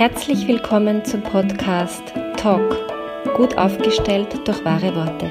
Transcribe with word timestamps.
Herzlich 0.00 0.48
willkommen 0.48 1.04
zum 1.04 1.22
Podcast 1.22 2.02
Talk, 2.38 2.74
gut 3.36 3.58
aufgestellt 3.58 4.34
durch 4.48 4.64
wahre 4.64 4.96
Worte. 4.96 5.30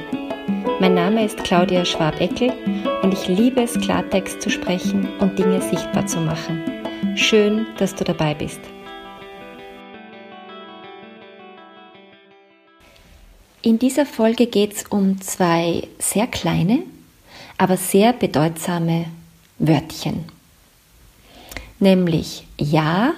Mein 0.79 0.93
Name 0.93 1.25
ist 1.25 1.43
Claudia 1.43 1.83
Schwabeckel 1.83 2.53
und 3.01 3.11
ich 3.11 3.27
liebe 3.27 3.63
es, 3.63 3.73
Klartext 3.79 4.43
zu 4.43 4.51
sprechen 4.51 5.09
und 5.17 5.39
Dinge 5.39 5.59
sichtbar 5.59 6.05
zu 6.05 6.19
machen. 6.19 6.61
Schön, 7.15 7.65
dass 7.79 7.95
du 7.95 8.03
dabei 8.03 8.35
bist. 8.35 8.59
In 13.63 13.79
dieser 13.79 14.05
Folge 14.05 14.45
geht 14.45 14.73
es 14.73 14.83
um 14.83 15.19
zwei 15.19 15.87
sehr 15.97 16.27
kleine, 16.27 16.83
aber 17.57 17.75
sehr 17.75 18.13
bedeutsame 18.13 19.05
Wörtchen, 19.57 20.25
nämlich 21.79 22.45
Ja 22.59 23.15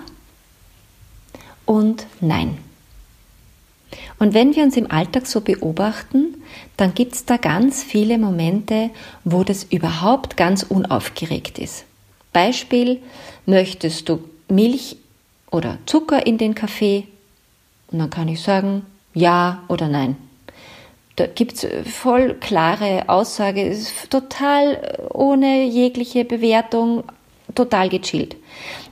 und 1.72 2.06
Nein. 2.20 2.58
Und 4.20 4.34
wenn 4.34 4.54
wir 4.56 4.64
uns 4.64 4.76
im 4.76 4.92
Alltag 4.92 5.26
so 5.26 5.40
beobachten, 5.40 6.36
dann 6.76 6.94
gibt 6.94 7.14
es 7.14 7.26
da 7.26 7.38
ganz 7.38 7.82
viele 7.82 8.18
Momente, 8.18 8.90
wo 9.24 9.46
das 9.46 9.64
überhaupt 9.64 10.36
ganz 10.36 10.64
unaufgeregt 10.64 11.60
ist. 11.60 11.86
Beispiel, 12.34 13.00
möchtest 13.46 14.10
du 14.10 14.20
Milch 14.50 14.98
oder 15.50 15.78
Zucker 15.86 16.26
in 16.26 16.38
den 16.38 16.56
Kaffee? 16.56 17.08
Und 17.90 18.00
dann 18.00 18.10
kann 18.10 18.28
ich 18.28 18.42
sagen, 18.42 18.86
ja 19.14 19.64
oder 19.70 19.88
nein. 19.88 20.18
Da 21.16 21.26
gibt 21.28 21.54
es 21.54 21.68
voll 21.90 22.34
klare 22.34 23.08
Aussage, 23.08 23.64
ist 23.64 24.10
total 24.10 25.08
ohne 25.14 25.66
jegliche 25.66 26.26
Bewertung, 26.26 27.04
total 27.56 27.90
gechillt. 27.90 28.36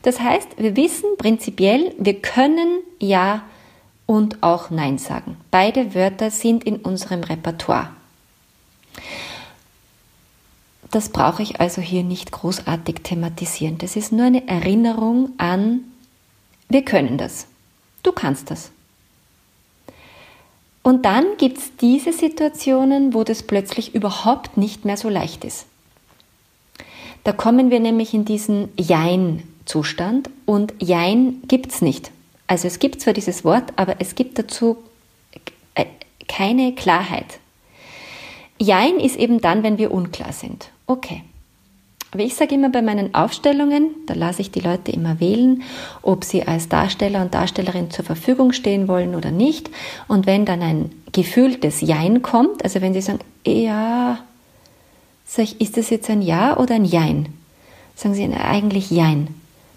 Das 0.01 0.19
heißt, 0.19 0.57
wir 0.57 0.75
wissen 0.75 1.17
prinzipiell, 1.17 1.93
wir 1.97 2.21
können 2.21 2.79
Ja 2.99 3.43
und 4.05 4.41
auch 4.41 4.69
Nein 4.69 4.97
sagen. 4.97 5.37
Beide 5.51 5.93
Wörter 5.93 6.31
sind 6.31 6.63
in 6.63 6.77
unserem 6.77 7.23
Repertoire. 7.23 7.89
Das 10.91 11.09
brauche 11.09 11.43
ich 11.43 11.59
also 11.59 11.81
hier 11.81 12.03
nicht 12.03 12.31
großartig 12.31 13.01
thematisieren. 13.03 13.77
Das 13.77 13.95
ist 13.95 14.11
nur 14.11 14.25
eine 14.25 14.47
Erinnerung 14.47 15.29
an, 15.37 15.83
wir 16.69 16.83
können 16.83 17.17
das. 17.17 17.47
Du 18.01 18.11
kannst 18.11 18.49
das. 18.49 18.71
Und 20.81 21.05
dann 21.05 21.25
gibt 21.37 21.57
es 21.57 21.75
diese 21.75 22.13
Situationen, 22.13 23.13
wo 23.13 23.23
das 23.23 23.43
plötzlich 23.43 23.93
überhaupt 23.93 24.57
nicht 24.57 24.85
mehr 24.85 24.97
so 24.97 25.09
leicht 25.09 25.43
ist. 25.43 25.67
Da 27.23 27.33
kommen 27.33 27.69
wir 27.69 27.79
nämlich 27.79 28.13
in 28.13 28.25
diesen 28.25 28.69
Jein-Zustand 28.77 30.29
und 30.45 30.73
Jein 30.79 31.41
gibt 31.47 31.71
es 31.71 31.81
nicht. 31.81 32.11
Also 32.47 32.67
es 32.67 32.79
gibt 32.79 33.01
zwar 33.01 33.13
dieses 33.13 33.45
Wort, 33.45 33.73
aber 33.75 33.95
es 33.99 34.15
gibt 34.15 34.39
dazu 34.39 34.77
äh, 35.75 35.85
keine 36.27 36.73
Klarheit. 36.73 37.39
Jein 38.59 38.99
ist 38.99 39.15
eben 39.15 39.39
dann, 39.39 39.63
wenn 39.63 39.77
wir 39.77 39.91
unklar 39.91 40.33
sind. 40.33 40.69
Okay. 40.87 41.23
Aber 42.11 42.23
ich 42.23 42.33
sage 42.33 42.55
immer 42.55 42.69
bei 42.69 42.81
meinen 42.81 43.13
Aufstellungen, 43.13 43.91
da 44.07 44.15
lasse 44.15 44.41
ich 44.41 44.49
die 44.49 44.61
Leute 44.61 44.91
immer 44.91 45.19
wählen, 45.19 45.61
ob 46.01 46.23
sie 46.23 46.47
als 46.47 46.67
Darsteller 46.67 47.21
und 47.21 47.35
Darstellerin 47.35 47.91
zur 47.91 48.03
Verfügung 48.03 48.51
stehen 48.51 48.87
wollen 48.87 49.13
oder 49.13 49.29
nicht. 49.29 49.69
Und 50.07 50.25
wenn 50.25 50.45
dann 50.45 50.63
ein 50.63 50.91
gefühltes 51.11 51.81
Jein 51.81 52.23
kommt, 52.23 52.63
also 52.63 52.81
wenn 52.81 52.93
sie 52.93 53.01
sagen, 53.01 53.19
ja, 53.45 54.17
Sag 55.31 55.43
ich, 55.43 55.61
ist 55.61 55.77
das 55.77 55.91
jetzt 55.91 56.09
ein 56.09 56.23
Ja 56.23 56.57
oder 56.57 56.73
ein 56.73 56.85
Jein? 56.85 57.29
Sagen 57.95 58.15
sie 58.15 58.25
eigentlich 58.33 58.89
Jein. 58.89 59.27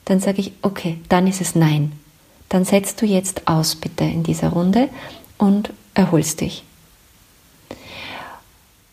Dann 0.07 0.19
sage 0.19 0.41
ich, 0.41 0.53
okay, 0.63 0.99
dann 1.11 1.27
ist 1.27 1.43
es 1.43 1.55
Nein. 1.55 1.93
Dann 2.49 2.65
setzt 2.65 3.03
du 3.03 3.07
jetzt 3.07 3.47
aus 3.47 3.77
bitte 3.77 4.05
in 4.05 4.23
dieser 4.23 4.49
Runde 4.49 4.89
und 5.37 5.71
erholst 5.93 6.41
dich. 6.41 6.65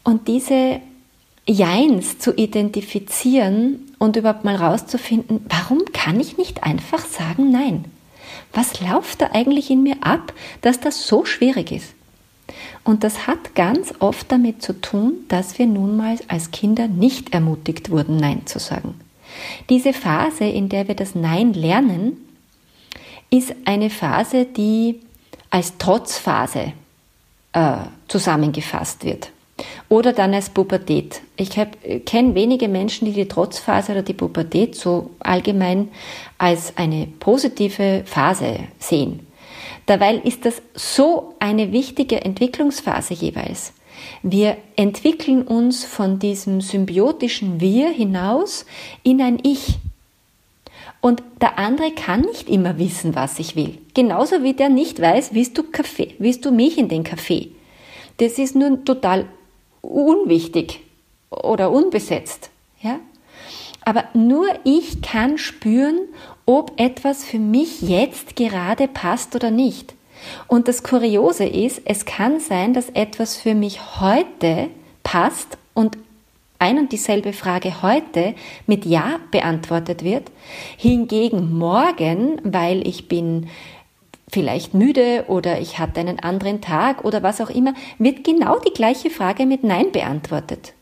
Und 0.04 0.28
diese 0.28 0.82
Jeins 1.48 2.20
zu 2.20 2.36
identifizieren 2.36 3.94
und 3.98 4.18
überhaupt 4.18 4.44
mal 4.44 4.58
rauszufinden, 4.58 5.46
warum 5.48 5.86
kann 5.94 6.20
ich 6.20 6.38
nicht 6.38 6.64
einfach 6.64 7.06
sagen 7.06 7.52
Nein? 7.52 7.86
Was 8.52 8.82
läuft 8.82 9.22
da 9.22 9.30
eigentlich 9.32 9.72
in 9.72 9.82
mir 9.82 9.96
ab, 10.02 10.34
dass 10.62 10.82
das 10.82 11.08
so 11.08 11.24
schwierig 11.24 11.72
ist? 11.72 11.94
Und 12.84 13.04
das 13.04 13.28
hat 13.28 13.56
ganz 13.56 13.94
oft 14.00 14.32
damit 14.32 14.62
zu 14.62 14.80
tun, 14.80 15.14
dass 15.28 15.60
wir 15.60 15.66
nun 15.66 15.98
mal 15.98 16.18
als 16.28 16.52
Kinder 16.52 16.88
nicht 16.88 17.34
ermutigt 17.34 17.90
wurden, 17.90 18.18
Nein 18.18 18.46
zu 18.46 18.60
sagen. 18.60 19.00
Diese 19.70 19.94
Phase, 19.94 20.46
in 20.46 20.70
der 20.70 20.88
wir 20.88 20.96
das 20.96 21.16
Nein 21.16 21.54
lernen, 21.54 22.18
ist 23.30 23.54
eine 23.66 23.90
Phase, 23.90 24.46
die 24.46 25.00
als 25.50 25.78
Trotzphase 25.78 26.74
äh, 27.54 27.78
zusammengefasst 28.08 29.04
wird. 29.04 29.32
Oder 29.90 30.14
dann 30.14 30.34
als 30.34 30.50
Pubertät. 30.50 31.22
Ich 31.36 31.50
kenne 32.06 32.36
wenige 32.36 32.70
Menschen, 32.70 33.06
die 33.06 33.12
die 33.12 33.28
Trotzphase 33.28 33.92
oder 33.92 34.04
die 34.04 34.14
Pubertät 34.14 34.76
so 34.76 35.12
allgemein 35.20 35.90
als 36.38 36.78
eine 36.78 37.08
positive 37.20 38.04
Phase 38.06 38.60
sehen. 38.78 39.28
Dabei 39.86 40.16
ist 40.16 40.46
das 40.46 40.62
so 40.74 41.36
eine 41.40 41.72
wichtige 41.72 42.22
Entwicklungsphase 42.22 43.14
jeweils. 43.14 43.74
Wir 44.24 44.58
entwickeln 44.76 45.44
uns 45.44 45.84
von 45.84 46.20
diesem 46.20 46.62
symbiotischen 46.62 47.60
Wir 47.60 47.90
hinaus 47.90 48.66
in 49.04 49.22
ein 49.22 49.40
Ich. 49.44 49.78
Und 51.02 51.24
der 51.42 51.58
andere 51.58 51.92
kann 51.92 52.22
nicht 52.22 52.50
immer 52.50 52.78
wissen, 52.78 53.16
was 53.16 53.40
ich 53.40 53.56
will. 53.56 53.78
Genauso 53.94 54.44
wie 54.44 54.54
der 54.54 54.70
nicht 54.70 55.02
weiß, 55.02 55.34
willst 55.34 55.58
du 55.58 55.64
Kaffee, 55.64 56.16
willst 56.20 56.44
du 56.46 56.52
Milch 56.52 56.78
in 56.78 56.90
den 56.90 57.04
Kaffee. 57.04 57.52
Das 58.18 58.38
ist 58.38 58.56
nur 58.56 58.84
total 58.84 59.26
unwichtig 59.82 60.82
oder 61.30 61.72
unbesetzt. 61.72 62.50
Ja? 62.82 63.00
Aber 63.86 64.06
nur 64.14 64.48
ich 64.66 65.02
kann 65.02 65.38
spüren, 65.38 66.00
ob 66.50 66.72
etwas 66.78 67.24
für 67.24 67.38
mich 67.38 67.84
jetzt 67.84 68.36
gerade 68.36 68.88
passt 68.88 69.36
oder 69.36 69.52
nicht. 69.52 69.94
Und 70.48 70.68
das 70.68 70.82
Kuriose 70.82 71.46
ist, 71.46 71.80
es 71.86 72.06
kann 72.06 72.40
sein, 72.40 72.74
dass 72.74 72.90
etwas 72.90 73.38
für 73.38 73.54
mich 73.54 73.80
heute 74.02 74.70
passt 75.04 75.60
und 75.76 75.96
ein 76.58 76.80
und 76.80 76.92
dieselbe 76.92 77.34
Frage 77.34 77.84
heute 77.84 78.34
mit 78.66 78.84
Ja 78.84 79.20
beantwortet 79.30 80.04
wird, 80.04 80.32
hingegen 80.76 81.56
morgen, 81.56 82.42
weil 82.44 82.86
ich 82.88 83.08
bin 83.08 83.48
vielleicht 84.28 84.74
müde 84.74 85.26
oder 85.28 85.62
ich 85.62 85.78
hatte 85.78 86.00
einen 86.00 86.20
anderen 86.20 86.62
Tag 86.62 87.06
oder 87.06 87.22
was 87.22 87.42
auch 87.42 87.52
immer, 87.52 87.76
wird 88.00 88.24
genau 88.24 88.58
die 88.58 88.74
gleiche 88.74 89.12
Frage 89.12 89.46
mit 89.46 89.64
Nein 89.64 89.92
beantwortet. 89.92 90.74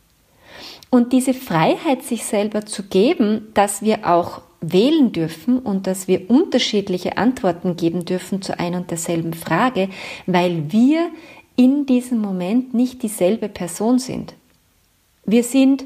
Und 0.89 1.11
diese 1.11 1.33
Freiheit, 1.33 2.03
sich 2.03 2.23
selber 2.23 2.65
zu 2.65 2.83
geben, 2.83 3.49
dass 3.53 3.81
wir 3.81 4.07
auch 4.07 4.46
wählen 4.61 5.11
dürfen 5.11 5.59
und 5.59 5.87
dass 5.87 6.07
wir 6.07 6.29
unterschiedliche 6.29 7.17
Antworten 7.17 7.75
geben 7.75 8.05
dürfen 8.05 8.41
zu 8.41 8.59
ein 8.59 8.75
und 8.75 8.89
derselben 8.89 9.33
Frage, 9.33 9.89
weil 10.25 10.71
wir 10.71 11.09
in 11.55 11.85
diesem 11.85 12.19
Moment 12.19 12.73
nicht 12.73 13.03
dieselbe 13.03 13.49
Person 13.49 13.99
sind. 13.99 14.33
Wir 15.25 15.43
sind 15.43 15.83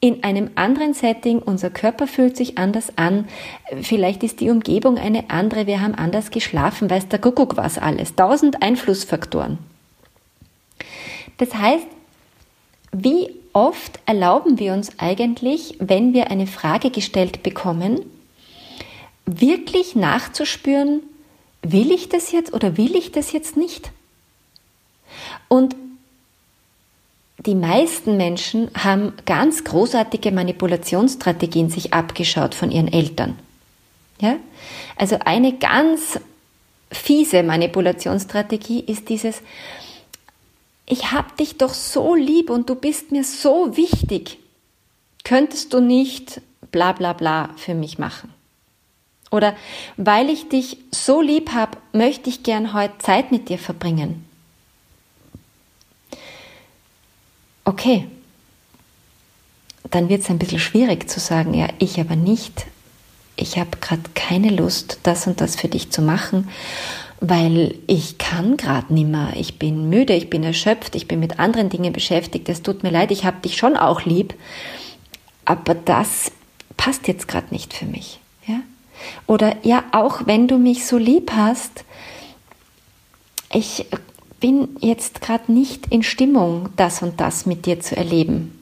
in 0.00 0.22
einem 0.22 0.50
anderen 0.54 0.92
Setting, 0.92 1.38
unser 1.38 1.70
Körper 1.70 2.06
fühlt 2.06 2.36
sich 2.36 2.58
anders 2.58 2.98
an, 2.98 3.26
vielleicht 3.80 4.22
ist 4.22 4.40
die 4.40 4.50
Umgebung 4.50 4.98
eine 4.98 5.30
andere, 5.30 5.66
wir 5.66 5.80
haben 5.80 5.94
anders 5.94 6.30
geschlafen, 6.30 6.90
weiß 6.90 7.08
der 7.08 7.20
Kuckuck 7.20 7.56
was 7.56 7.78
alles, 7.78 8.14
tausend 8.14 8.62
Einflussfaktoren. 8.62 9.56
Das 11.38 11.54
heißt, 11.54 11.86
wie 12.96 13.30
oft 13.52 13.98
erlauben 14.06 14.58
wir 14.58 14.72
uns 14.72 14.98
eigentlich, 14.98 15.76
wenn 15.80 16.14
wir 16.14 16.30
eine 16.30 16.46
Frage 16.46 16.90
gestellt 16.90 17.42
bekommen, 17.42 18.00
wirklich 19.26 19.96
nachzuspüren, 19.96 21.00
will 21.62 21.90
ich 21.90 22.08
das 22.08 22.30
jetzt 22.30 22.52
oder 22.52 22.76
will 22.76 22.94
ich 22.94 23.10
das 23.10 23.32
jetzt 23.32 23.56
nicht? 23.56 23.90
Und 25.48 25.74
die 27.38 27.54
meisten 27.54 28.16
Menschen 28.16 28.70
haben 28.74 29.12
ganz 29.26 29.64
großartige 29.64 30.30
Manipulationsstrategien 30.30 31.70
sich 31.70 31.92
abgeschaut 31.92 32.54
von 32.54 32.70
ihren 32.70 32.92
Eltern. 32.92 33.36
Ja? 34.20 34.36
Also 34.96 35.18
eine 35.24 35.52
ganz 35.54 36.18
fiese 36.92 37.42
Manipulationsstrategie 37.42 38.80
ist 38.80 39.08
dieses, 39.08 39.42
ich 40.86 41.12
hab 41.12 41.36
dich 41.36 41.56
doch 41.58 41.74
so 41.74 42.14
lieb 42.14 42.50
und 42.50 42.68
du 42.68 42.74
bist 42.74 43.12
mir 43.12 43.24
so 43.24 43.76
wichtig. 43.76 44.38
Könntest 45.24 45.72
du 45.72 45.80
nicht 45.80 46.40
bla 46.70 46.92
bla 46.92 47.12
bla 47.12 47.50
für 47.56 47.74
mich 47.74 47.98
machen? 47.98 48.32
Oder 49.30 49.56
weil 49.96 50.28
ich 50.30 50.48
dich 50.48 50.78
so 50.90 51.20
lieb 51.20 51.50
habe, 51.52 51.78
möchte 51.92 52.28
ich 52.28 52.42
gern 52.42 52.74
heute 52.74 52.98
Zeit 52.98 53.32
mit 53.32 53.48
dir 53.48 53.58
verbringen. 53.58 54.24
Okay, 57.64 58.06
dann 59.90 60.08
wird 60.08 60.22
es 60.22 60.30
ein 60.30 60.38
bisschen 60.38 60.60
schwierig 60.60 61.08
zu 61.08 61.18
sagen, 61.18 61.54
ja, 61.54 61.68
ich 61.78 61.98
aber 61.98 62.16
nicht. 62.16 62.66
ich 63.36 63.58
habe 63.58 63.76
gerade 63.80 64.02
keine 64.14 64.50
Lust, 64.50 65.00
das 65.02 65.26
und 65.26 65.40
das 65.40 65.56
für 65.56 65.68
dich 65.68 65.90
zu 65.90 66.02
machen, 66.02 66.48
weil 67.20 67.74
ich 67.86 68.18
kann 68.18 68.56
gerade 68.56 68.92
nimmer. 68.92 69.32
Ich 69.36 69.58
bin 69.58 69.88
müde, 69.88 70.14
ich 70.14 70.30
bin 70.30 70.42
erschöpft, 70.42 70.94
ich 70.94 71.08
bin 71.08 71.20
mit 71.20 71.38
anderen 71.38 71.70
Dingen 71.70 71.92
beschäftigt. 71.92 72.48
Es 72.48 72.62
tut 72.62 72.82
mir 72.82 72.90
leid, 72.90 73.10
ich 73.10 73.24
habe 73.24 73.40
dich 73.40 73.56
schon 73.56 73.76
auch 73.76 74.04
lieb, 74.04 74.34
aber 75.44 75.74
das 75.74 76.32
passt 76.76 77.08
jetzt 77.08 77.28
gerade 77.28 77.48
nicht 77.50 77.72
für 77.72 77.86
mich. 77.86 78.20
Ja? 78.46 78.60
Oder 79.26 79.56
ja, 79.64 79.84
auch 79.92 80.26
wenn 80.26 80.48
du 80.48 80.58
mich 80.58 80.86
so 80.86 80.98
lieb 80.98 81.32
hast, 81.32 81.84
ich 83.52 83.86
bin 84.40 84.76
jetzt 84.80 85.20
gerade 85.20 85.52
nicht 85.52 85.86
in 85.86 86.02
Stimmung, 86.02 86.68
das 86.76 87.02
und 87.02 87.20
das 87.20 87.46
mit 87.46 87.66
dir 87.66 87.80
zu 87.80 87.96
erleben. 87.96 88.58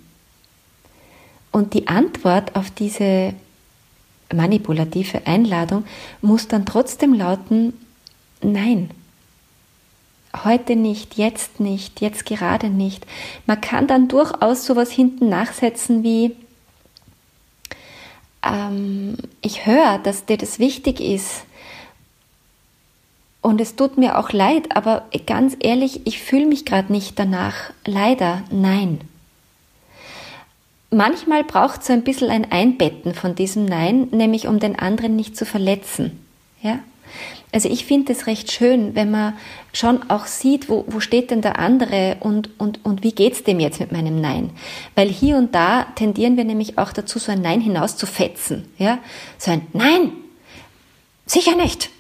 Und 1.51 1.75
die 1.75 1.89
Antwort 1.89 2.55
auf 2.55 2.71
diese 2.71 3.35
manipulative 4.33 5.27
Einladung 5.27 5.85
muss 6.21 6.49
dann 6.49 6.67
trotzdem 6.67 7.15
lauten, 7.15 7.75
nein, 8.45 8.91
heute 10.45 10.77
nicht, 10.77 11.17
jetzt 11.17 11.61
nicht, 11.61 12.01
jetzt 12.01 12.27
gerade 12.27 12.69
nicht. 12.69 13.07
Man 13.47 13.61
kann 13.61 13.87
dann 13.87 14.09
durchaus 14.09 14.65
sowas 14.67 14.91
hinten 14.91 15.29
nachsetzen 15.29 16.03
wie, 16.03 16.37
ähm, 18.43 19.17
ich 19.41 19.67
höre, 19.67 19.99
dass 19.99 20.27
dir 20.27 20.39
das 20.39 20.59
wichtig 20.59 21.01
ist. 21.01 21.45
Und 23.41 23.61
es 23.61 23.75
tut 23.75 23.99
mir 23.99 24.19
auch 24.19 24.31
leid, 24.31 24.77
aber 24.77 25.07
ganz 25.27 25.57
ehrlich, 25.59 26.07
ich 26.07 26.23
fühle 26.23 26.47
mich 26.47 26.65
gerade 26.65 26.93
nicht 26.93 27.19
danach. 27.19 27.73
Leider, 27.85 28.43
nein. 28.51 29.01
Manchmal 30.91 31.43
braucht 31.43 31.81
es 31.81 31.87
so 31.89 31.93
ein 31.93 32.05
bisschen 32.05 32.31
ein 32.31 32.53
Einbetten 32.53 33.15
von 33.15 33.35
diesem 33.35 33.65
Nein, 33.65 34.09
nämlich 34.13 34.47
um 34.47 34.61
den 34.61 34.79
anderen 34.79 35.17
nicht 35.17 35.37
zu 35.37 35.47
verletzen. 35.47 36.25
Ja? 36.61 36.81
Also 37.53 37.69
ich 37.69 37.85
finde 37.85 38.13
es 38.13 38.27
recht 38.27 38.51
schön, 38.51 38.95
wenn 38.95 39.11
man 39.11 39.35
schon 39.73 40.11
auch 40.11 40.27
sieht, 40.27 40.69
wo, 40.69 40.85
wo 40.89 41.01
steht 41.01 41.31
denn 41.31 41.43
der 41.43 41.59
andere 41.59 42.17
und, 42.21 42.49
und, 42.59 42.85
und 42.85 43.03
wie 43.03 43.13
geht's 43.13 43.45
dem 43.45 43.61
jetzt 43.61 43.79
mit 43.79 43.93
meinem 43.93 44.21
Nein? 44.21 44.51
Weil 44.95 45.09
hier 45.09 45.37
und 45.37 45.55
da 45.55 45.85
tendieren 45.95 46.37
wir 46.37 46.45
nämlich 46.45 46.79
auch 46.79 46.93
dazu, 46.93 47.19
so 47.19 47.31
ein 47.31 47.43
Nein 47.43 47.61
hinaus 47.61 47.97
zu 47.97 48.07
fetzen. 48.07 48.69
Ja? 48.79 48.99
So 49.39 49.51
ein 49.51 49.67
Nein! 49.73 50.13
Sicher 51.27 51.55
nicht! 51.57 51.91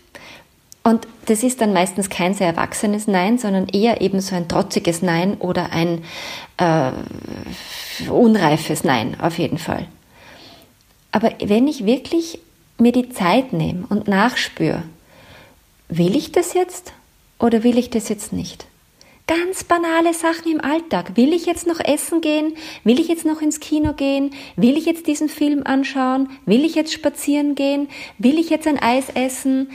Und 0.84 1.06
das 1.26 1.42
ist 1.42 1.60
dann 1.60 1.72
meistens 1.72 2.08
kein 2.10 2.34
sehr 2.34 2.48
erwachsenes 2.48 3.06
Nein, 3.06 3.38
sondern 3.38 3.68
eher 3.68 4.00
eben 4.00 4.20
so 4.20 4.34
ein 4.34 4.48
trotziges 4.48 5.00
Nein 5.00 5.34
oder 5.34 5.70
ein 5.72 6.02
äh, 6.56 6.90
unreifes 8.10 8.82
Nein 8.82 9.16
auf 9.20 9.38
jeden 9.38 9.58
Fall. 9.58 9.86
Aber 11.12 11.30
wenn 11.40 11.68
ich 11.68 11.84
wirklich 11.84 12.40
mir 12.78 12.90
die 12.90 13.10
Zeit 13.10 13.52
nehme 13.52 13.86
und 13.88 14.08
nachspüre, 14.08 14.82
will 15.98 16.16
ich 16.16 16.32
das 16.32 16.54
jetzt 16.54 16.92
oder 17.38 17.62
will 17.64 17.78
ich 17.78 17.90
das 17.90 18.08
jetzt 18.08 18.32
nicht? 18.32 18.66
Ganz 19.26 19.62
banale 19.64 20.14
Sachen 20.14 20.50
im 20.50 20.60
Alltag. 20.60 21.16
Will 21.16 21.32
ich 21.32 21.46
jetzt 21.46 21.66
noch 21.66 21.80
essen 21.80 22.20
gehen? 22.20 22.54
Will 22.82 22.98
ich 22.98 23.08
jetzt 23.08 23.24
noch 23.24 23.40
ins 23.40 23.60
Kino 23.60 23.92
gehen? 23.92 24.34
Will 24.56 24.76
ich 24.76 24.84
jetzt 24.84 25.06
diesen 25.06 25.28
Film 25.28 25.62
anschauen? 25.64 26.30
Will 26.44 26.64
ich 26.64 26.74
jetzt 26.74 26.92
spazieren 26.92 27.54
gehen? 27.54 27.88
Will 28.18 28.38
ich 28.38 28.50
jetzt 28.50 28.66
ein 28.66 28.78
Eis 28.78 29.10
essen? 29.14 29.70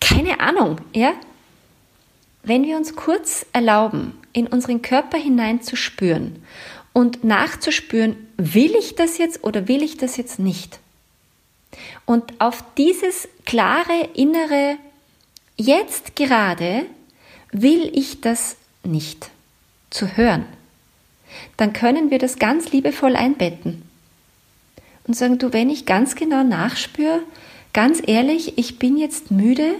Keine 0.00 0.40
Ahnung, 0.40 0.80
ja? 0.94 1.12
Wenn 2.42 2.64
wir 2.64 2.76
uns 2.76 2.96
kurz 2.96 3.46
erlauben, 3.52 4.14
in 4.32 4.46
unseren 4.46 4.82
Körper 4.82 5.18
hineinzuspüren 5.18 6.42
und 6.92 7.24
nachzuspüren, 7.24 8.16
will 8.36 8.74
ich 8.74 8.94
das 8.94 9.18
jetzt 9.18 9.44
oder 9.44 9.68
will 9.68 9.82
ich 9.82 9.96
das 9.96 10.16
jetzt 10.16 10.38
nicht? 10.38 10.80
Und 12.06 12.40
auf 12.40 12.64
dieses 12.76 13.28
klare 13.44 14.08
innere 14.14 14.76
Jetzt 15.60 16.14
gerade 16.14 16.86
will 17.50 17.90
ich 17.92 18.20
das 18.20 18.56
nicht 18.84 19.30
zu 19.90 20.16
hören. 20.16 20.46
Dann 21.56 21.72
können 21.72 22.10
wir 22.10 22.20
das 22.20 22.38
ganz 22.38 22.70
liebevoll 22.70 23.16
einbetten 23.16 23.82
und 25.06 25.14
sagen, 25.14 25.38
du, 25.38 25.52
wenn 25.52 25.68
ich 25.68 25.84
ganz 25.84 26.14
genau 26.14 26.44
nachspüre, 26.44 27.22
ganz 27.72 28.00
ehrlich, 28.06 28.56
ich 28.56 28.78
bin 28.78 28.96
jetzt 28.96 29.32
müde, 29.32 29.74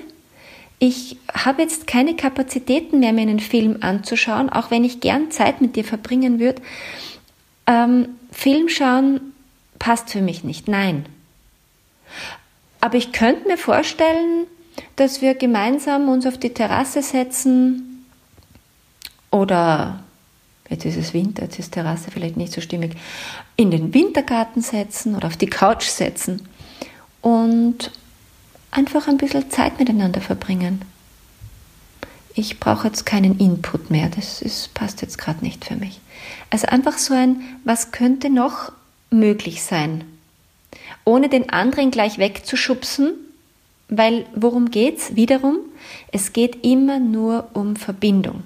ich 0.80 1.16
habe 1.32 1.62
jetzt 1.62 1.86
keine 1.86 2.16
Kapazitäten 2.16 2.98
mehr, 2.98 3.12
mir 3.12 3.22
einen 3.22 3.40
Film 3.40 3.78
anzuschauen, 3.80 4.50
auch 4.50 4.72
wenn 4.72 4.84
ich 4.84 5.00
gern 5.00 5.30
Zeit 5.30 5.60
mit 5.60 5.76
dir 5.76 5.84
verbringen 5.84 6.40
würde. 6.40 6.60
Ähm, 7.66 8.08
Film 8.32 8.68
schauen 8.68 9.20
passt 9.78 10.10
für 10.10 10.22
mich 10.22 10.42
nicht. 10.42 10.66
Nein, 10.66 11.06
aber 12.80 12.96
ich 12.96 13.12
könnte 13.12 13.48
mir 13.48 13.58
vorstellen, 13.58 14.46
dass 14.96 15.20
wir 15.20 15.34
gemeinsam 15.34 16.08
uns 16.08 16.26
auf 16.26 16.38
die 16.38 16.54
Terrasse 16.54 17.02
setzen 17.02 18.04
oder 19.30 20.00
jetzt 20.68 20.84
ist 20.84 20.96
es 20.96 21.14
Winter, 21.14 21.42
jetzt 21.42 21.58
ist 21.58 21.72
Terrasse 21.72 22.10
vielleicht 22.10 22.36
nicht 22.36 22.52
so 22.52 22.60
stimmig, 22.60 22.92
in 23.56 23.70
den 23.70 23.94
Wintergarten 23.94 24.62
setzen 24.62 25.14
oder 25.16 25.26
auf 25.26 25.36
die 25.36 25.46
Couch 25.46 25.84
setzen 25.84 26.48
und 27.20 27.90
einfach 28.70 29.08
ein 29.08 29.18
bisschen 29.18 29.50
Zeit 29.50 29.78
miteinander 29.78 30.20
verbringen. 30.20 30.82
Ich 32.34 32.60
brauche 32.60 32.86
jetzt 32.86 33.04
keinen 33.04 33.38
Input 33.38 33.90
mehr, 33.90 34.08
das 34.14 34.42
ist, 34.42 34.72
passt 34.74 35.02
jetzt 35.02 35.18
gerade 35.18 35.44
nicht 35.44 35.64
für 35.64 35.74
mich. 35.74 36.00
Also 36.50 36.68
einfach 36.68 36.98
so 36.98 37.14
ein, 37.14 37.40
was 37.64 37.90
könnte 37.90 38.30
noch 38.30 38.70
möglich 39.10 39.62
sein? 39.62 40.04
Ohne 41.08 41.30
den 41.30 41.48
anderen 41.48 41.90
gleich 41.90 42.18
wegzuschubsen, 42.18 43.14
weil 43.88 44.26
worum 44.34 44.70
geht's? 44.70 45.16
Wiederum, 45.16 45.56
es 46.12 46.34
geht 46.34 46.66
immer 46.66 46.98
nur 46.98 47.48
um 47.54 47.76
Verbindung, 47.76 48.42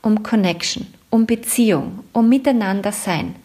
um 0.00 0.22
Connection, 0.22 0.86
um 1.10 1.26
Beziehung, 1.26 1.98
um 2.14 2.30
Miteinander 2.30 2.92
sein. 2.92 3.36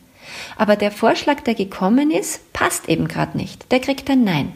Aber 0.56 0.78
der 0.78 0.92
Vorschlag, 0.92 1.42
der 1.42 1.54
gekommen 1.54 2.12
ist, 2.12 2.54
passt 2.54 2.88
eben 2.88 3.10
gerade 3.10 3.38
nicht. 3.38 3.70
Der 3.74 3.82
kriegt 3.82 4.10
ein 4.10 4.24
Nein. 4.24 4.56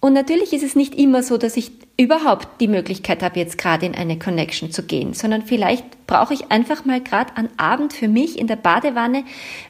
Und 0.00 0.14
natürlich 0.14 0.54
ist 0.54 0.64
es 0.64 0.74
nicht 0.74 0.94
immer 0.94 1.22
so, 1.22 1.36
dass 1.36 1.58
ich 1.58 1.70
überhaupt 1.98 2.62
die 2.62 2.66
Möglichkeit 2.66 3.22
habe, 3.22 3.40
jetzt 3.40 3.58
gerade 3.58 3.84
in 3.84 3.94
eine 3.94 4.18
Connection 4.18 4.72
zu 4.72 4.84
gehen, 4.84 5.12
sondern 5.12 5.42
vielleicht 5.42 6.06
brauche 6.06 6.32
ich 6.32 6.50
einfach 6.50 6.86
mal 6.86 7.02
gerade 7.02 7.36
einen 7.36 7.50
Abend 7.58 7.92
für 7.92 8.08
mich 8.08 8.38
in 8.38 8.46
der 8.46 8.56
Badewanne 8.56 9.24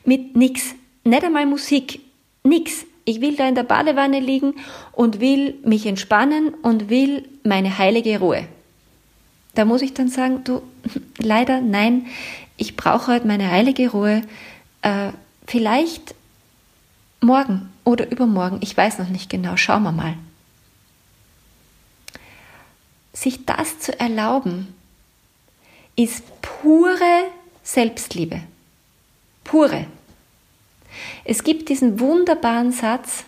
mit 0.05 0.37
nichts, 0.37 0.76
nicht 1.03 1.25
einmal 1.25 1.44
Musik, 1.44 1.99
Nix. 2.43 2.85
Ich 3.05 3.21
will 3.21 3.37
da 3.37 3.49
in 3.49 3.55
der 3.55 3.65
Badewanne 3.65 4.20
liegen 4.20 4.55
und 4.93 5.19
will 5.19 5.55
mich 5.65 5.87
entspannen 5.87 6.55
und 6.63 6.89
will 6.89 7.29
meine 7.43 7.79
heilige 7.79 8.20
Ruhe. 8.20 8.46
Da 9.55 9.65
muss 9.65 9.82
ich 9.82 9.93
dann 9.93 10.08
sagen, 10.08 10.44
du, 10.44 10.63
leider 11.19 11.61
nein, 11.61 12.06
ich 12.56 12.77
brauche 12.77 13.13
heute 13.13 13.27
meine 13.27 13.51
heilige 13.51 13.91
Ruhe. 13.91 14.22
Äh, 14.82 15.11
vielleicht 15.46 16.15
morgen 17.20 17.70
oder 17.84 18.11
übermorgen, 18.11 18.58
ich 18.61 18.77
weiß 18.77 18.99
noch 18.99 19.08
nicht 19.08 19.31
genau, 19.31 19.56
schauen 19.56 19.82
wir 19.82 19.93
mal. 19.93 20.15
Sich 23.13 23.44
das 23.44 23.79
zu 23.79 23.99
erlauben, 23.99 24.75
ist 25.96 26.25
pure 26.41 27.25
Selbstliebe. 27.63 28.41
Pure. 29.44 29.87
Es 31.25 31.44
gibt 31.44 31.69
diesen 31.69 32.01
wunderbaren 32.01 32.72
Satz, 32.72 33.25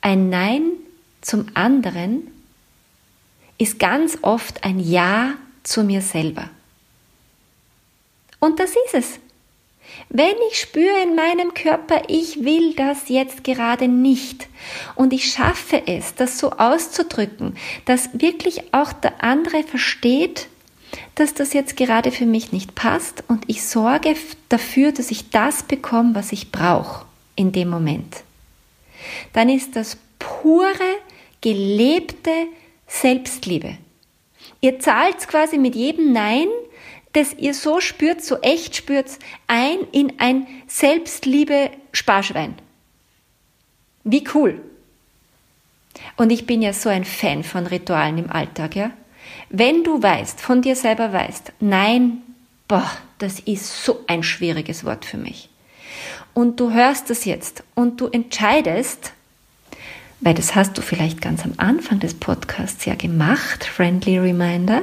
ein 0.00 0.30
Nein 0.30 0.62
zum 1.20 1.46
anderen 1.54 2.30
ist 3.58 3.78
ganz 3.78 4.18
oft 4.22 4.64
ein 4.64 4.80
Ja 4.80 5.34
zu 5.62 5.84
mir 5.84 6.00
selber. 6.00 6.48
Und 8.38 8.58
das 8.58 8.70
ist 8.70 8.94
es. 8.94 9.18
Wenn 10.08 10.34
ich 10.50 10.58
spüre 10.58 11.02
in 11.02 11.14
meinem 11.14 11.52
Körper, 11.52 12.02
ich 12.08 12.42
will 12.42 12.74
das 12.74 13.08
jetzt 13.08 13.44
gerade 13.44 13.88
nicht 13.88 14.48
und 14.94 15.12
ich 15.12 15.30
schaffe 15.30 15.82
es, 15.86 16.14
das 16.14 16.38
so 16.38 16.52
auszudrücken, 16.52 17.56
dass 17.84 18.08
wirklich 18.14 18.72
auch 18.72 18.92
der 18.92 19.22
andere 19.22 19.62
versteht, 19.62 20.48
dass 21.14 21.34
das 21.34 21.52
jetzt 21.52 21.76
gerade 21.76 22.10
für 22.10 22.26
mich 22.26 22.52
nicht 22.52 22.74
passt 22.74 23.24
und 23.28 23.44
ich 23.46 23.62
sorge 23.62 24.14
dafür, 24.48 24.92
dass 24.92 25.10
ich 25.10 25.30
das 25.30 25.62
bekomme, 25.62 26.14
was 26.14 26.32
ich 26.32 26.50
brauche 26.50 27.04
in 27.36 27.52
dem 27.52 27.68
Moment. 27.68 28.22
Dann 29.32 29.48
ist 29.48 29.76
das 29.76 29.96
pure, 30.18 30.96
gelebte 31.40 32.46
Selbstliebe. 32.86 33.76
Ihr 34.60 34.78
zahlt 34.78 35.26
quasi 35.28 35.58
mit 35.58 35.74
jedem 35.74 36.12
Nein, 36.12 36.48
das 37.12 37.34
ihr 37.34 37.54
so 37.54 37.80
spürt, 37.80 38.22
so 38.22 38.40
echt 38.40 38.76
spürt, 38.76 39.18
ein 39.46 39.78
in 39.92 40.18
ein 40.18 40.46
Selbstliebe-Sparschwein. 40.66 42.54
Wie 44.04 44.24
cool. 44.34 44.60
Und 46.16 46.30
ich 46.30 46.46
bin 46.46 46.62
ja 46.62 46.72
so 46.72 46.88
ein 46.88 47.04
Fan 47.04 47.42
von 47.42 47.66
Ritualen 47.66 48.18
im 48.18 48.30
Alltag, 48.30 48.76
ja. 48.76 48.92
Wenn 49.48 49.84
du 49.84 50.02
weißt, 50.02 50.40
von 50.40 50.62
dir 50.62 50.76
selber 50.76 51.12
weißt, 51.12 51.52
nein, 51.60 52.22
boah, 52.68 52.90
das 53.18 53.40
ist 53.40 53.84
so 53.84 54.00
ein 54.06 54.22
schwieriges 54.22 54.84
Wort 54.84 55.04
für 55.04 55.18
mich. 55.18 55.48
und 56.34 56.60
du 56.60 56.72
hörst 56.72 57.10
es 57.10 57.24
jetzt 57.24 57.64
und 57.74 58.00
du 58.00 58.06
entscheidest, 58.06 59.12
weil 60.20 60.34
das 60.34 60.54
hast 60.54 60.76
du 60.76 60.82
vielleicht 60.82 61.20
ganz 61.20 61.44
am 61.44 61.54
Anfang 61.56 61.98
des 61.98 62.14
Podcasts 62.14 62.84
ja 62.84 62.94
gemacht, 62.94 63.64
Friendly 63.64 64.18
Reminder, 64.18 64.82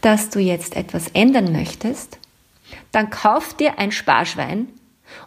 dass 0.00 0.30
du 0.30 0.40
jetzt 0.40 0.76
etwas 0.76 1.08
ändern 1.08 1.52
möchtest, 1.52 2.18
dann 2.90 3.10
kauf 3.10 3.54
dir 3.54 3.78
ein 3.78 3.92
Sparschwein 3.92 4.68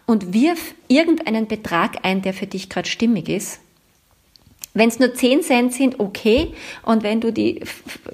und 0.04 0.32
wirf 0.32 0.74
irgendeinen 0.88 1.46
Betrag 1.46 2.04
ein, 2.04 2.22
der 2.22 2.34
für 2.34 2.46
dich 2.46 2.68
gerade 2.68 2.88
stimmig 2.88 3.28
ist. 3.28 3.60
Wenn 4.76 4.90
es 4.90 4.98
nur 4.98 5.14
10 5.14 5.42
Cent 5.42 5.72
sind, 5.72 6.00
okay. 6.00 6.52
Und 6.82 7.02
wenn 7.02 7.22
du 7.22 7.32
die 7.32 7.62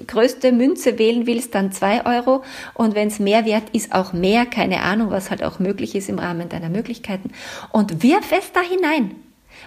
größte 0.07 0.53
Münze 0.53 0.97
wählen 0.97 1.27
willst, 1.27 1.53
dann 1.53 1.73
2 1.73 2.05
Euro. 2.05 2.41
Und 2.73 2.95
wenn 2.95 3.09
es 3.09 3.19
mehr 3.19 3.45
wert 3.45 3.69
ist, 3.73 3.93
auch 3.93 4.13
mehr. 4.13 4.45
Keine 4.45 4.81
Ahnung, 4.81 5.11
was 5.11 5.29
halt 5.29 5.43
auch 5.43 5.59
möglich 5.59 5.93
ist 5.93 6.07
im 6.07 6.19
Rahmen 6.19 6.47
deiner 6.47 6.69
Möglichkeiten. 6.69 7.31
Und 7.73 8.01
wirf 8.01 8.31
es 8.31 8.53
da 8.53 8.61
hinein. 8.61 9.13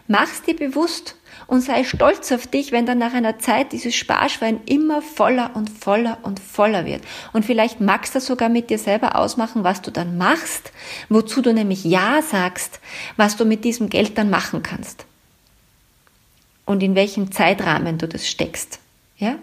Mach's 0.08 0.42
dir 0.42 0.56
bewusst 0.56 1.16
und 1.46 1.60
sei 1.60 1.84
stolz 1.84 2.32
auf 2.32 2.46
dich, 2.46 2.72
wenn 2.72 2.86
dann 2.86 2.98
nach 2.98 3.12
einer 3.12 3.38
Zeit 3.38 3.72
dieses 3.72 3.94
Sparschwein 3.94 4.60
immer 4.64 5.02
voller 5.02 5.50
und 5.54 5.68
voller 5.68 6.18
und 6.22 6.40
voller 6.40 6.86
wird. 6.86 7.02
Und 7.32 7.44
vielleicht 7.44 7.80
magst 7.80 8.14
du 8.14 8.20
sogar 8.20 8.48
mit 8.48 8.70
dir 8.70 8.78
selber 8.78 9.16
ausmachen, 9.16 9.64
was 9.64 9.82
du 9.82 9.90
dann 9.90 10.16
machst, 10.16 10.72
wozu 11.08 11.42
du 11.42 11.52
nämlich 11.52 11.84
Ja 11.84 12.22
sagst, 12.22 12.80
was 13.16 13.36
du 13.36 13.44
mit 13.44 13.64
diesem 13.64 13.90
Geld 13.90 14.16
dann 14.16 14.30
machen 14.30 14.62
kannst. 14.62 15.06
Und 16.66 16.82
in 16.82 16.94
welchem 16.94 17.32
Zeitrahmen 17.32 17.96
du 17.96 18.06
das 18.06 18.28
steckst. 18.28 18.80
Ja? 19.16 19.36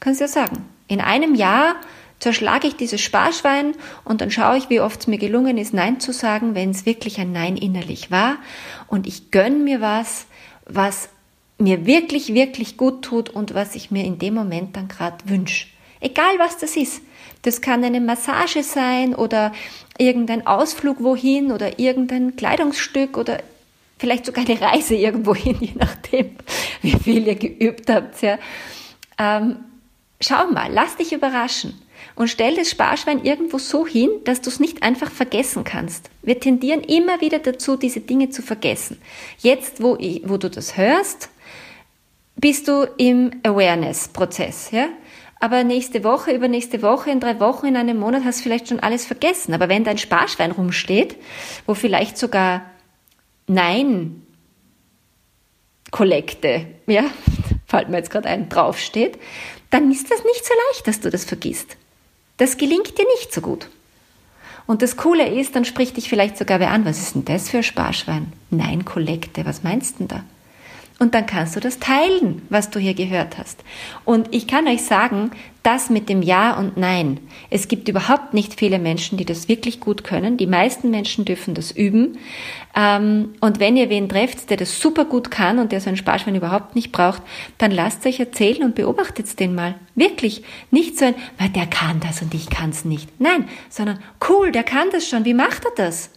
Kannst 0.00 0.20
du 0.20 0.24
ja 0.24 0.28
sagen. 0.28 0.64
In 0.88 1.00
einem 1.00 1.34
Jahr 1.34 1.76
zerschlage 2.18 2.66
ich 2.66 2.76
dieses 2.76 3.00
Sparschwein 3.00 3.74
und 4.04 4.20
dann 4.20 4.30
schaue 4.30 4.56
ich, 4.56 4.70
wie 4.70 4.80
oft 4.80 5.00
es 5.00 5.06
mir 5.06 5.18
gelungen 5.18 5.58
ist, 5.58 5.74
Nein 5.74 6.00
zu 6.00 6.12
sagen, 6.12 6.54
wenn 6.54 6.70
es 6.70 6.86
wirklich 6.86 7.20
ein 7.20 7.32
Nein 7.32 7.56
innerlich 7.56 8.10
war. 8.10 8.36
Und 8.86 9.06
ich 9.06 9.30
gönne 9.30 9.56
mir 9.56 9.80
was, 9.80 10.26
was 10.66 11.10
mir 11.58 11.86
wirklich, 11.86 12.34
wirklich 12.34 12.76
gut 12.76 13.02
tut 13.02 13.30
und 13.30 13.54
was 13.54 13.74
ich 13.74 13.90
mir 13.90 14.04
in 14.04 14.18
dem 14.18 14.34
Moment 14.34 14.76
dann 14.76 14.88
gerade 14.88 15.18
wünsche. 15.26 15.66
Egal 16.00 16.38
was 16.38 16.58
das 16.58 16.76
ist. 16.76 17.02
Das 17.42 17.60
kann 17.60 17.84
eine 17.84 18.00
Massage 18.00 18.62
sein 18.62 19.14
oder 19.14 19.52
irgendein 19.98 20.46
Ausflug 20.46 21.02
wohin 21.02 21.52
oder 21.52 21.78
irgendein 21.78 22.36
Kleidungsstück 22.36 23.16
oder 23.18 23.38
vielleicht 24.04 24.26
sogar 24.26 24.44
eine 24.46 24.60
Reise 24.60 24.94
irgendwo 24.94 25.34
hin, 25.34 25.56
je 25.60 25.72
nachdem, 25.76 26.36
wie 26.82 26.92
viel 26.92 27.26
ihr 27.26 27.36
geübt 27.36 27.88
habt. 27.88 28.20
Ja. 28.20 28.38
Ähm, 29.18 29.56
schau 30.20 30.46
mal, 30.50 30.70
lass 30.70 30.96
dich 30.96 31.14
überraschen 31.14 31.80
und 32.14 32.28
stell 32.28 32.54
das 32.54 32.68
Sparschwein 32.68 33.24
irgendwo 33.24 33.56
so 33.56 33.86
hin, 33.86 34.10
dass 34.24 34.42
du 34.42 34.50
es 34.50 34.60
nicht 34.60 34.82
einfach 34.82 35.10
vergessen 35.10 35.64
kannst. 35.64 36.10
Wir 36.22 36.38
tendieren 36.38 36.80
immer 36.80 37.22
wieder 37.22 37.38
dazu, 37.38 37.78
diese 37.78 38.00
Dinge 38.00 38.28
zu 38.28 38.42
vergessen. 38.42 39.00
Jetzt, 39.38 39.82
wo, 39.82 39.96
ich, 39.98 40.28
wo 40.28 40.36
du 40.36 40.50
das 40.50 40.76
hörst, 40.76 41.30
bist 42.36 42.68
du 42.68 42.86
im 42.98 43.30
Awareness-Prozess, 43.42 44.70
ja? 44.70 44.88
Aber 45.40 45.64
nächste 45.64 46.04
Woche, 46.04 46.32
übernächste 46.32 46.82
Woche, 46.82 47.10
in 47.10 47.20
drei 47.20 47.40
Wochen, 47.40 47.66
in 47.66 47.76
einem 47.76 47.98
Monat 47.98 48.24
hast 48.24 48.40
du 48.40 48.42
vielleicht 48.42 48.68
schon 48.68 48.80
alles 48.80 49.04
vergessen. 49.04 49.52
Aber 49.52 49.68
wenn 49.68 49.84
dein 49.84 49.98
Sparschwein 49.98 50.52
rumsteht, 50.52 51.16
wo 51.66 51.74
vielleicht 51.74 52.16
sogar 52.16 52.62
Nein 53.46 54.24
Kollekte, 55.94 56.66
ja, 56.88 57.04
fällt 57.66 57.88
mir 57.88 57.98
jetzt 57.98 58.10
gerade 58.10 58.28
ein, 58.28 58.48
draufsteht, 58.48 59.16
dann 59.70 59.92
ist 59.92 60.10
das 60.10 60.24
nicht 60.24 60.44
so 60.44 60.52
leicht, 60.72 60.88
dass 60.88 60.98
du 60.98 61.08
das 61.08 61.24
vergisst. 61.24 61.76
Das 62.36 62.56
gelingt 62.56 62.98
dir 62.98 63.06
nicht 63.16 63.32
so 63.32 63.40
gut. 63.40 63.68
Und 64.66 64.82
das 64.82 64.96
Coole 64.96 65.28
ist, 65.28 65.54
dann 65.54 65.64
spricht 65.64 65.96
dich 65.96 66.08
vielleicht 66.08 66.36
sogar 66.36 66.58
wer 66.58 66.72
an, 66.72 66.84
was 66.84 66.98
ist 66.98 67.14
denn 67.14 67.24
das 67.24 67.48
für 67.48 67.58
ein 67.58 67.62
Sparschwein? 67.62 68.32
Nein, 68.50 68.84
Kollekte, 68.84 69.46
was 69.46 69.62
meinst 69.62 69.94
du 69.94 69.98
denn 69.98 70.08
da? 70.08 70.24
Und 71.00 71.14
dann 71.14 71.26
kannst 71.26 71.56
du 71.56 71.60
das 71.60 71.80
teilen, 71.80 72.42
was 72.50 72.70
du 72.70 72.78
hier 72.78 72.94
gehört 72.94 73.36
hast. 73.36 73.64
Und 74.04 74.32
ich 74.32 74.46
kann 74.46 74.68
euch 74.68 74.82
sagen, 74.82 75.32
das 75.64 75.90
mit 75.90 76.08
dem 76.08 76.22
Ja 76.22 76.56
und 76.56 76.76
Nein. 76.76 77.18
Es 77.50 77.66
gibt 77.66 77.88
überhaupt 77.88 78.32
nicht 78.32 78.54
viele 78.54 78.78
Menschen, 78.78 79.18
die 79.18 79.24
das 79.24 79.48
wirklich 79.48 79.80
gut 79.80 80.04
können. 80.04 80.36
Die 80.36 80.46
meisten 80.46 80.90
Menschen 80.90 81.24
dürfen 81.24 81.54
das 81.54 81.72
üben. 81.72 82.18
Ähm, 82.76 83.34
und 83.40 83.58
wenn 83.58 83.76
ihr 83.76 83.90
wen 83.90 84.08
trefft, 84.08 84.50
der 84.50 84.56
das 84.56 84.78
super 84.78 85.04
gut 85.04 85.30
kann 85.32 85.58
und 85.58 85.72
der 85.72 85.80
so 85.80 85.90
ein 85.90 85.96
Sparschwein 85.96 86.36
überhaupt 86.36 86.76
nicht 86.76 86.92
braucht, 86.92 87.22
dann 87.58 87.72
lasst 87.72 88.06
euch 88.06 88.20
erzählen 88.20 88.62
und 88.62 88.76
beobachtet 88.76 89.40
den 89.40 89.54
mal. 89.54 89.74
Wirklich. 89.96 90.44
Nicht 90.70 90.98
so 90.98 91.06
ein, 91.06 91.14
weil 91.38 91.48
der 91.48 91.66
kann 91.66 91.98
das 92.00 92.22
und 92.22 92.34
ich 92.34 92.50
kann 92.50 92.70
es 92.70 92.84
nicht. 92.84 93.08
Nein, 93.18 93.48
sondern 93.68 93.98
cool, 94.28 94.52
der 94.52 94.64
kann 94.64 94.88
das 94.92 95.08
schon. 95.08 95.24
Wie 95.24 95.34
macht 95.34 95.64
er 95.64 95.72
das? 95.76 96.10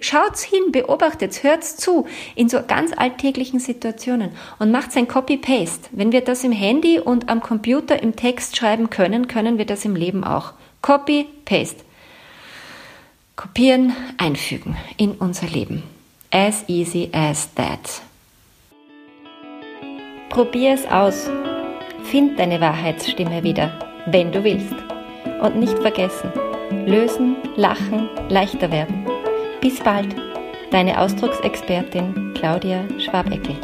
Schaut's 0.00 0.42
hin, 0.42 0.72
beobachtet's, 0.72 1.42
hört's 1.42 1.76
zu 1.76 2.06
in 2.34 2.48
so 2.48 2.60
ganz 2.66 2.92
alltäglichen 2.94 3.60
Situationen 3.60 4.30
und 4.58 4.70
macht 4.70 4.94
ein 4.96 5.08
Copy-Paste. 5.08 5.88
Wenn 5.92 6.12
wir 6.12 6.20
das 6.20 6.44
im 6.44 6.52
Handy 6.52 6.98
und 6.98 7.30
am 7.30 7.40
Computer 7.40 8.02
im 8.02 8.14
Text 8.14 8.56
schreiben 8.56 8.90
können, 8.90 9.26
können 9.26 9.56
wir 9.56 9.64
das 9.64 9.84
im 9.86 9.96
Leben 9.96 10.22
auch. 10.22 10.52
Copy-Paste. 10.82 11.84
Kopieren, 13.36 13.96
einfügen 14.18 14.76
in 14.98 15.12
unser 15.12 15.46
Leben. 15.46 15.82
As 16.30 16.62
easy 16.68 17.08
as 17.12 17.52
that. 17.54 18.02
Probier 20.28 20.74
es 20.74 20.86
aus. 20.86 21.30
Find 22.04 22.38
deine 22.38 22.60
Wahrheitsstimme 22.60 23.42
wieder, 23.42 23.78
wenn 24.06 24.30
du 24.30 24.44
willst. 24.44 24.74
Und 25.40 25.56
nicht 25.56 25.78
vergessen, 25.78 26.30
lösen, 26.86 27.36
lachen, 27.56 28.10
leichter 28.28 28.70
werden. 28.70 29.09
Bis 29.60 29.78
bald, 29.78 30.16
deine 30.70 30.98
Ausdrucksexpertin 30.98 32.32
Claudia 32.34 32.82
Schwabeckel. 32.98 33.56